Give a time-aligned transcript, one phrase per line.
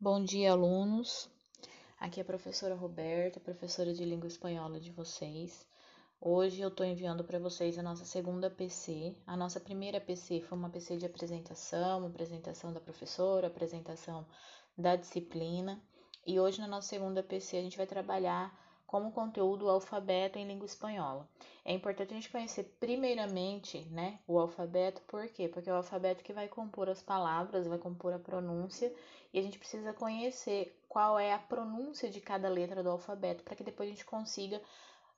[0.00, 1.28] Bom dia, alunos.
[1.98, 5.66] Aqui é a professora Roberta, professora de língua espanhola de vocês.
[6.20, 9.16] Hoje eu estou enviando para vocês a nossa segunda PC.
[9.26, 14.24] A nossa primeira PC foi uma PC de apresentação, apresentação da professora, apresentação
[14.76, 15.82] da disciplina.
[16.24, 18.56] E hoje na nossa segunda PC a gente vai trabalhar
[18.88, 21.28] como conteúdo o alfabeto em língua espanhola.
[21.62, 25.46] É importante a gente conhecer primeiramente, né, o alfabeto, por quê?
[25.46, 28.90] Porque é o alfabeto que vai compor as palavras, vai compor a pronúncia,
[29.30, 33.54] e a gente precisa conhecer qual é a pronúncia de cada letra do alfabeto para
[33.54, 34.60] que depois a gente consiga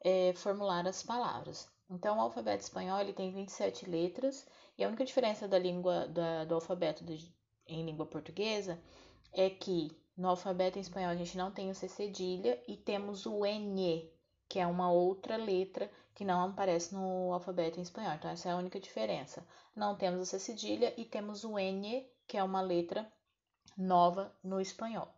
[0.02, 1.70] é, formular as palavras.
[1.88, 6.44] Então, o alfabeto espanhol ele tem 27 letras, e a única diferença da língua da,
[6.44, 7.32] do alfabeto de,
[7.68, 8.82] em língua portuguesa
[9.32, 13.26] é que no alfabeto em espanhol a gente não tem o C cedilha e temos
[13.26, 14.10] o N,
[14.48, 18.12] que é uma outra letra que não aparece no alfabeto em espanhol.
[18.14, 19.46] Então essa é a única diferença.
[19.74, 23.10] Não temos o C cedilha e temos o N, que é uma letra
[23.76, 25.08] nova no espanhol.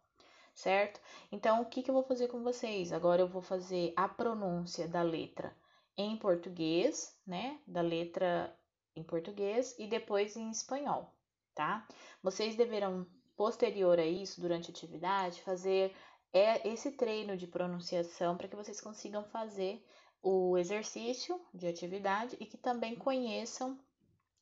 [0.55, 1.01] Certo?
[1.33, 2.93] Então, o que, que eu vou fazer com vocês?
[2.93, 5.57] Agora eu vou fazer a pronúncia da letra
[5.97, 7.59] em português, né?
[7.66, 8.54] Da letra
[8.95, 11.10] em português e depois em espanhol,
[11.54, 11.87] tá?
[12.23, 13.07] Vocês deverão
[13.43, 15.93] posterior a isso, durante a atividade, fazer
[16.32, 19.85] é esse treino de pronunciação para que vocês consigam fazer
[20.23, 23.76] o exercício de atividade e que também conheçam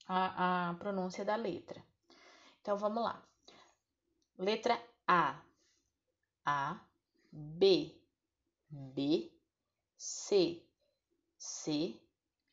[0.06, 1.82] a, a pronúncia da letra.
[2.60, 3.26] Então vamos lá.
[4.36, 4.78] Letra
[5.08, 5.40] A,
[6.44, 6.78] A,
[7.32, 7.98] B,
[8.68, 9.32] B,
[9.96, 10.62] C,
[11.38, 11.98] C,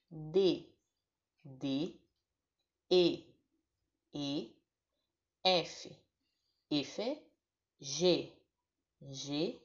[0.10, 0.66] D,
[1.44, 1.94] D,
[2.90, 3.36] E,
[4.14, 4.56] E,
[5.44, 6.07] F,
[6.70, 7.00] F,
[7.80, 8.34] G,
[9.10, 9.58] G,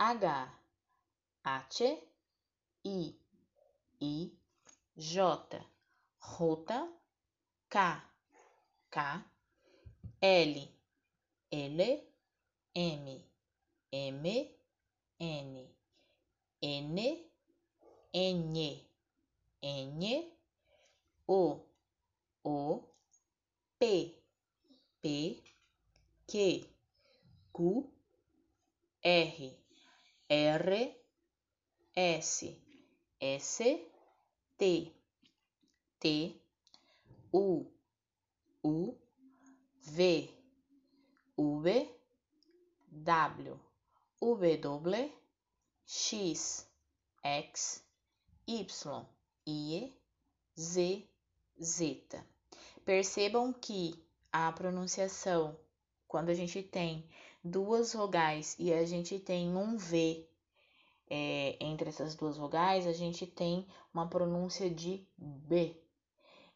[0.00, 0.24] H,
[1.44, 1.82] H,
[2.86, 3.14] I,
[4.00, 4.30] I,
[4.96, 5.36] J,
[6.20, 6.70] J,
[7.68, 7.78] K,
[8.88, 9.00] K,
[10.22, 10.54] L,
[11.50, 11.98] L,
[12.76, 13.22] M,
[13.92, 14.26] M,
[15.20, 15.66] N,
[16.62, 17.16] N,
[18.14, 18.56] N,
[19.60, 20.24] N,
[21.28, 21.64] O,
[22.44, 22.84] O,
[23.80, 24.14] P,
[25.02, 25.47] P,
[26.28, 26.62] Q,
[27.54, 27.90] Q,
[29.02, 29.56] R,
[30.28, 30.94] R,
[31.96, 32.44] S,
[33.18, 33.58] S,
[34.58, 34.92] T,
[35.98, 36.42] T,
[37.32, 37.66] U,
[38.62, 38.98] U,
[39.82, 40.30] V,
[41.38, 41.88] V,
[42.92, 43.60] W,
[44.20, 45.12] W,
[45.86, 46.66] X,
[47.24, 47.82] X,
[48.46, 49.06] Y,
[49.46, 49.96] I,
[50.58, 51.08] Z,
[51.58, 52.22] Z.
[52.84, 53.94] Percebam que
[54.30, 55.58] a pronunciação
[56.08, 57.06] quando a gente tem
[57.44, 60.26] duas vogais e a gente tem um V
[61.10, 65.80] é, entre essas duas vogais, a gente tem uma pronúncia de B.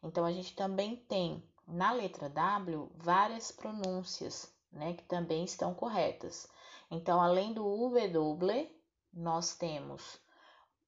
[0.03, 6.47] Então, a gente também tem na letra W várias pronúncias, né, que também estão corretas.
[6.91, 8.69] Então, além do W,
[9.13, 10.19] nós temos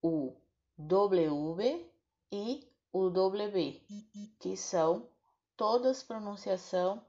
[0.01, 0.35] o
[0.77, 1.89] W
[2.31, 3.81] e o W,
[4.39, 5.07] que são
[5.55, 7.01] todas pronunciação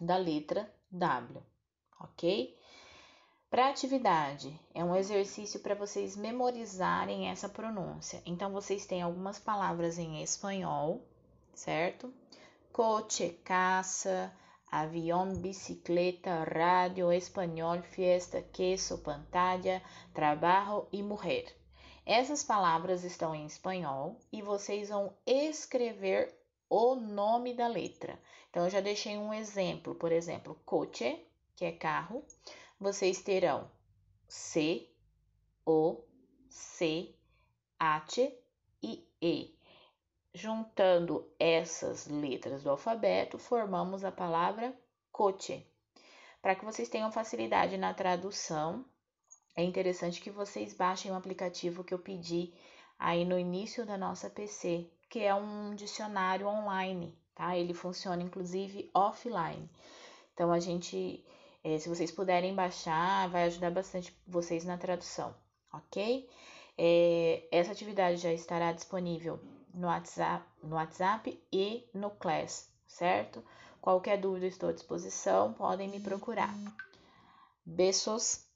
[0.00, 1.42] da letra W,
[2.00, 2.56] ok?
[3.50, 8.22] Para atividade, é um exercício para vocês memorizarem essa pronúncia.
[8.24, 11.04] Então, vocês têm algumas palavras em espanhol,
[11.52, 12.14] certo?
[12.72, 14.32] Coche, caça,
[14.70, 19.82] avião, bicicleta, rádio, espanhol, fiesta, queso, pantalla,
[20.14, 21.46] trabalho e morrer.
[22.06, 26.39] Essas palavras estão em espanhol e vocês vão escrever
[26.70, 28.16] o nome da letra.
[28.48, 31.26] Então, eu já deixei um exemplo, por exemplo, coche,
[31.56, 32.24] que é carro,
[32.78, 33.68] vocês terão
[34.28, 34.88] C,
[35.66, 36.00] O,
[36.48, 37.12] C,
[37.78, 38.32] H
[38.82, 39.54] e E.
[40.32, 44.72] Juntando essas letras do alfabeto, formamos a palavra
[45.10, 45.66] coche.
[46.40, 48.84] Para que vocês tenham facilidade na tradução,
[49.56, 52.54] é interessante que vocês baixem o aplicativo que eu pedi
[52.98, 57.56] aí no início da nossa PC, que é um dicionário online, tá?
[57.56, 59.68] Ele funciona inclusive offline.
[60.32, 61.22] Então a gente,
[61.64, 65.34] é, se vocês puderem baixar, vai ajudar bastante vocês na tradução,
[65.72, 66.30] ok?
[66.78, 69.40] É, essa atividade já estará disponível
[69.74, 73.44] no WhatsApp, no WhatsApp e no Class, certo?
[73.82, 76.54] Qualquer dúvida estou à disposição, podem me procurar.
[77.66, 78.49] Beijos.